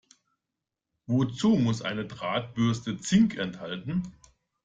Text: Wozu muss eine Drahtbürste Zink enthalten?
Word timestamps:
Wozu 1.05 1.49
muss 1.57 1.83
eine 1.83 2.07
Drahtbürste 2.07 2.97
Zink 2.97 3.37
enthalten? 3.37 4.01